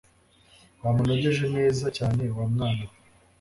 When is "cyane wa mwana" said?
1.97-2.75